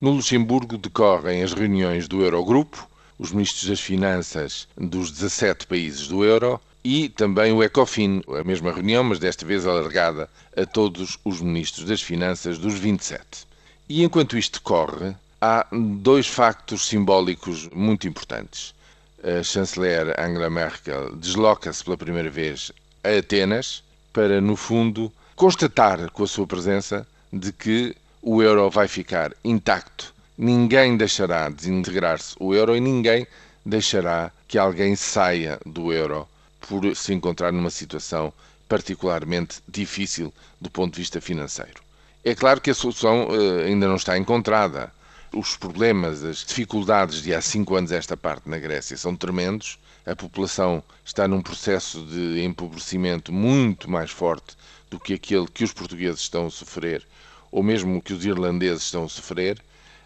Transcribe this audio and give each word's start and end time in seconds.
No 0.00 0.12
Luxemburgo 0.12 0.78
decorrem 0.78 1.42
as 1.42 1.52
reuniões 1.52 2.06
do 2.06 2.22
Eurogrupo, 2.22 2.88
os 3.18 3.32
ministros 3.32 3.68
das 3.68 3.80
Finanças 3.80 4.68
dos 4.76 5.10
17 5.10 5.66
países 5.66 6.06
do 6.06 6.24
Euro 6.24 6.60
e 6.84 7.08
também 7.08 7.52
o 7.52 7.64
ECOFIN, 7.64 8.22
a 8.28 8.44
mesma 8.44 8.70
reunião, 8.70 9.02
mas 9.02 9.18
desta 9.18 9.44
vez 9.44 9.66
alargada 9.66 10.30
a 10.56 10.64
todos 10.64 11.18
os 11.24 11.40
ministros 11.40 11.84
das 11.84 12.00
Finanças 12.00 12.58
dos 12.58 12.74
27. 12.74 13.44
E 13.88 14.04
enquanto 14.04 14.38
isto 14.38 14.60
decorre, 14.60 15.16
há 15.40 15.66
dois 15.72 16.28
factos 16.28 16.86
simbólicos 16.86 17.68
muito 17.70 18.06
importantes. 18.06 18.72
A 19.20 19.42
chanceler 19.42 20.14
Angela 20.16 20.48
Merkel 20.48 21.16
desloca-se 21.16 21.82
pela 21.82 21.98
primeira 21.98 22.30
vez 22.30 22.70
a 23.02 23.18
Atenas 23.18 23.82
para, 24.12 24.40
no 24.40 24.54
fundo, 24.54 25.12
constatar 25.34 26.08
com 26.12 26.22
a 26.22 26.28
sua 26.28 26.46
presença 26.46 27.04
de 27.32 27.50
que 27.50 27.96
o 28.30 28.42
euro 28.42 28.68
vai 28.68 28.86
ficar 28.86 29.32
intacto. 29.42 30.14
Ninguém 30.36 30.98
deixará 30.98 31.48
desintegrar-se 31.48 32.36
o 32.38 32.54
euro 32.54 32.76
e 32.76 32.80
ninguém 32.80 33.26
deixará 33.64 34.30
que 34.46 34.58
alguém 34.58 34.94
saia 34.94 35.58
do 35.64 35.90
euro 35.94 36.28
por 36.60 36.94
se 36.94 37.14
encontrar 37.14 37.50
numa 37.54 37.70
situação 37.70 38.30
particularmente 38.68 39.62
difícil 39.66 40.30
do 40.60 40.68
ponto 40.68 40.92
de 40.92 41.00
vista 41.00 41.22
financeiro. 41.22 41.80
É 42.22 42.34
claro 42.34 42.60
que 42.60 42.68
a 42.68 42.74
solução 42.74 43.28
uh, 43.28 43.64
ainda 43.64 43.88
não 43.88 43.96
está 43.96 44.18
encontrada. 44.18 44.92
Os 45.32 45.56
problemas, 45.56 46.22
as 46.22 46.44
dificuldades 46.44 47.22
de 47.22 47.34
há 47.34 47.40
cinco 47.40 47.76
anos 47.76 47.92
esta 47.92 48.14
parte 48.14 48.46
na 48.46 48.58
Grécia 48.58 48.98
são 48.98 49.16
tremendos. 49.16 49.78
A 50.04 50.14
população 50.14 50.82
está 51.02 51.26
num 51.26 51.40
processo 51.40 52.04
de 52.04 52.44
empobrecimento 52.44 53.32
muito 53.32 53.90
mais 53.90 54.10
forte 54.10 54.54
do 54.90 55.00
que 55.00 55.14
aquele 55.14 55.46
que 55.46 55.64
os 55.64 55.72
portugueses 55.72 56.20
estão 56.20 56.46
a 56.46 56.50
sofrer 56.50 57.06
ou 57.50 57.62
mesmo 57.62 58.02
que 58.02 58.12
os 58.12 58.24
irlandeses 58.24 58.84
estão 58.84 59.04
a 59.04 59.08
sofrer, 59.08 59.58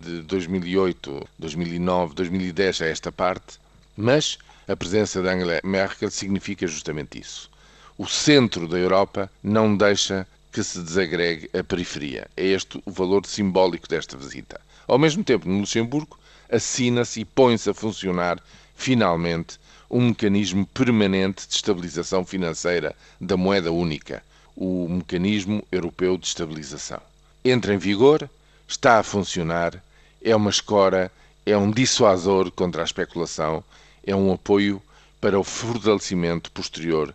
de 0.02 0.22
2008, 0.22 1.28
2009, 1.38 2.14
2010 2.14 2.82
a 2.82 2.86
esta 2.86 3.12
parte, 3.12 3.58
mas 3.96 4.38
a 4.66 4.76
presença 4.76 5.22
de 5.22 5.28
Angela 5.28 5.60
Merkel 5.62 6.10
significa 6.10 6.66
justamente 6.66 7.20
isso. 7.20 7.50
O 7.96 8.06
centro 8.06 8.66
da 8.66 8.78
Europa 8.78 9.30
não 9.42 9.76
deixa 9.76 10.26
que 10.50 10.62
se 10.62 10.80
desagregue 10.80 11.48
a 11.56 11.62
periferia. 11.62 12.26
É 12.36 12.44
este 12.44 12.82
o 12.84 12.90
valor 12.90 13.24
simbólico 13.26 13.88
desta 13.88 14.16
visita. 14.16 14.60
Ao 14.88 14.98
mesmo 14.98 15.22
tempo, 15.22 15.48
no 15.48 15.60
Luxemburgo, 15.60 16.18
assina-se 16.50 17.20
e 17.20 17.24
põe-se 17.24 17.70
a 17.70 17.74
funcionar, 17.74 18.42
finalmente, 18.74 19.58
um 19.90 20.08
mecanismo 20.08 20.66
permanente 20.66 21.46
de 21.46 21.54
estabilização 21.54 22.24
financeira 22.24 22.94
da 23.20 23.36
moeda 23.36 23.70
única, 23.70 24.22
o 24.56 24.88
Mecanismo 24.88 25.62
Europeu 25.70 26.18
de 26.18 26.26
Estabilização 26.26 27.00
entra 27.44 27.74
em 27.74 27.78
vigor, 27.78 28.28
está 28.66 28.98
a 28.98 29.02
funcionar, 29.02 29.82
é 30.22 30.34
uma 30.34 30.50
escora, 30.50 31.10
é 31.44 31.56
um 31.56 31.70
dissuasor 31.70 32.50
contra 32.50 32.82
a 32.82 32.84
especulação, 32.84 33.64
é 34.04 34.14
um 34.14 34.32
apoio 34.32 34.80
para 35.20 35.38
o 35.38 35.44
fortalecimento 35.44 36.50
posterior 36.50 37.14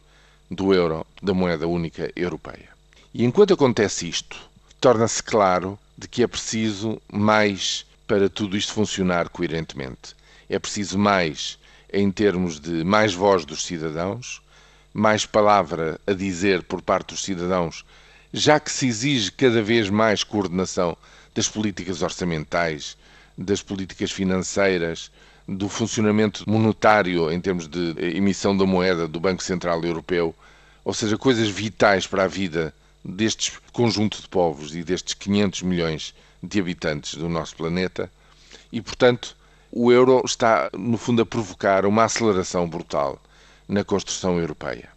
do 0.49 0.73
euro, 0.73 1.05
da 1.21 1.33
moeda 1.33 1.67
única 1.67 2.11
europeia. 2.15 2.69
E 3.13 3.23
enquanto 3.25 3.53
acontece 3.53 4.07
isto, 4.07 4.37
torna-se 4.79 5.21
claro 5.23 5.77
de 5.97 6.07
que 6.07 6.23
é 6.23 6.27
preciso 6.27 7.01
mais 7.11 7.85
para 8.05 8.29
tudo 8.29 8.55
isto 8.55 8.73
funcionar 8.73 9.29
coerentemente. 9.29 10.15
É 10.49 10.59
preciso 10.59 10.97
mais 10.97 11.57
em 11.91 12.09
termos 12.11 12.59
de 12.59 12.83
mais 12.83 13.13
voz 13.13 13.43
dos 13.45 13.65
cidadãos, 13.65 14.41
mais 14.93 15.25
palavra 15.25 15.99
a 16.07 16.13
dizer 16.13 16.63
por 16.63 16.81
parte 16.81 17.09
dos 17.09 17.23
cidadãos 17.23 17.85
já 18.37 18.59
que 18.59 18.71
se 18.71 18.87
exige 18.87 19.31
cada 19.31 19.61
vez 19.61 19.89
mais 19.89 20.23
coordenação 20.23 20.95
das 21.33 21.47
políticas 21.47 22.01
orçamentais, 22.01 22.97
das 23.37 23.61
políticas 23.61 24.11
financeiras, 24.11 25.11
do 25.47 25.69
funcionamento 25.69 26.43
monetário 26.49 27.31
em 27.31 27.39
termos 27.39 27.67
de 27.67 27.95
emissão 27.99 28.55
da 28.55 28.65
moeda 28.65 29.07
do 29.07 29.19
Banco 29.19 29.41
Central 29.41 29.83
Europeu, 29.83 30.35
ou 30.83 30.93
seja, 30.93 31.17
coisas 31.17 31.47
vitais 31.47 32.05
para 32.05 32.23
a 32.23 32.27
vida 32.27 32.73
deste 33.03 33.53
conjunto 33.71 34.21
de 34.21 34.27
povos 34.27 34.75
e 34.75 34.83
destes 34.83 35.13
500 35.13 35.61
milhões 35.61 36.13
de 36.43 36.59
habitantes 36.59 37.15
do 37.15 37.29
nosso 37.29 37.55
planeta, 37.55 38.11
e 38.71 38.81
portanto 38.81 39.35
o 39.71 39.91
euro 39.91 40.21
está, 40.25 40.69
no 40.77 40.97
fundo, 40.97 41.21
a 41.21 41.25
provocar 41.25 41.85
uma 41.85 42.03
aceleração 42.03 42.67
brutal 42.67 43.21
na 43.67 43.83
construção 43.83 44.39
europeia. 44.39 44.89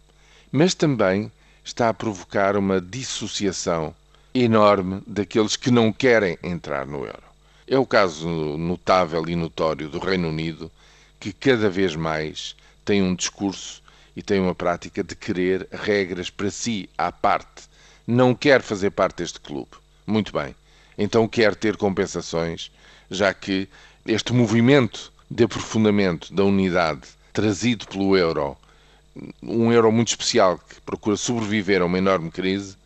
Mas 0.51 0.73
também 0.73 1.31
está 1.63 1.89
a 1.89 1.93
provocar 1.93 2.57
uma 2.57 2.81
dissociação 2.81 3.93
enorme 4.33 5.01
daqueles 5.05 5.55
que 5.55 5.69
não 5.69 5.91
querem 5.91 6.37
entrar 6.41 6.85
no 6.85 7.05
euro. 7.05 7.23
É 7.67 7.77
o 7.77 7.85
caso 7.85 8.27
notável 8.27 9.27
e 9.27 9.35
notório 9.35 9.87
do 9.87 9.99
Reino 9.99 10.29
Unido, 10.29 10.71
que 11.19 11.31
cada 11.31 11.69
vez 11.69 11.95
mais 11.95 12.55
tem 12.83 13.01
um 13.01 13.15
discurso 13.15 13.81
e 14.15 14.21
tem 14.21 14.39
uma 14.39 14.55
prática 14.55 15.03
de 15.03 15.15
querer 15.15 15.67
regras 15.71 16.29
para 16.29 16.49
si, 16.49 16.89
à 16.97 17.11
parte. 17.11 17.69
Não 18.05 18.33
quer 18.33 18.61
fazer 18.61 18.91
parte 18.91 19.17
deste 19.17 19.39
clube. 19.39 19.71
Muito 20.05 20.33
bem. 20.33 20.55
Então 20.97 21.27
quer 21.27 21.55
ter 21.55 21.77
compensações, 21.77 22.71
já 23.09 23.33
que 23.33 23.69
este 24.05 24.33
movimento 24.33 25.11
de 25.29 25.43
aprofundamento 25.43 26.33
da 26.33 26.43
unidade 26.43 27.07
trazido 27.31 27.87
pelo 27.87 28.17
euro 28.17 28.57
um 29.41 29.71
euro 29.71 29.91
muito 29.91 30.09
especial 30.09 30.57
que 30.57 30.79
procura 30.81 31.17
sobreviver 31.17 31.81
a 31.81 31.85
uma 31.85 31.97
enorme 31.97 32.31
crise 32.31 32.77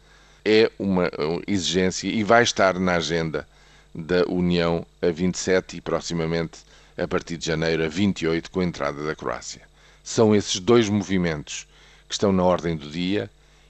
é 0.43 0.71
uma 0.77 1.09
exigência 1.47 2.07
e 2.07 2.23
vai 2.23 2.43
estar 2.43 2.79
na 2.79 2.95
agenda 2.95 3.47
da 3.93 4.25
União 4.27 4.85
a 5.01 5.09
27 5.09 5.77
e 5.77 5.81
proximamente 5.81 6.59
a 6.97 7.07
partir 7.07 7.37
de 7.37 7.45
janeiro 7.45 7.83
a 7.83 7.87
28 7.87 8.51
com 8.51 8.59
a 8.59 8.63
entrada 8.63 9.03
da 9.05 9.15
Croácia. 9.15 9.61
São 10.03 10.35
esses 10.35 10.59
dois 10.59 10.87
movimentos 10.89 11.67
que 12.07 12.13
estão 12.13 12.31
na 12.31 12.43
ordem 12.43 12.75
do 12.75 12.89
dia 12.89 13.29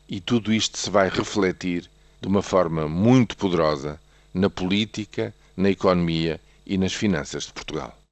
e 0.09 0.19
tudo 0.19 0.53
isto 0.53 0.77
se 0.77 0.89
vai 0.89 1.09
refletir 1.09 1.89
de 2.21 2.27
uma 2.27 2.41
forma 2.41 2.87
muito 2.87 3.37
poderosa 3.37 3.99
na 4.33 4.49
política, 4.49 5.33
na 5.55 5.69
economia 5.69 6.39
e 6.65 6.77
nas 6.77 6.93
finanças 6.93 7.45
de 7.45 7.53
Portugal. 7.53 7.97